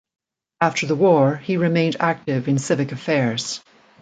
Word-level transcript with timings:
After 0.59 0.87
the 0.87 0.95
war 0.95 1.35
he 1.37 1.57
remained 1.57 1.97
active 1.99 2.47
in 2.47 2.57
civic 2.57 2.91
affairs. 2.91 3.61